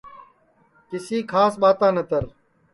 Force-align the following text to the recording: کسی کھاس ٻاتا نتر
کسی 0.89 1.17
کھاس 1.31 1.53
ٻاتا 1.61 1.87
نتر 1.95 2.23